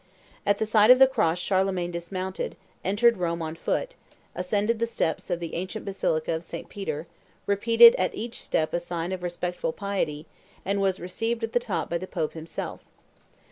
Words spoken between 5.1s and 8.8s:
of the ancient basilica of St. Peter, repeating at each step a